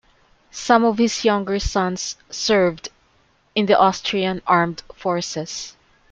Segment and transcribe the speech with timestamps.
[0.49, 2.89] Some of his younger sons served
[3.53, 5.75] in the Austrian armed forces.